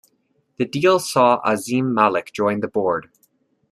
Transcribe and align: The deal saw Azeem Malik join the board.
The 0.57 0.65
deal 0.65 0.97
saw 0.97 1.39
Azeem 1.43 1.93
Malik 1.93 2.33
join 2.33 2.61
the 2.61 2.67
board. 2.67 3.11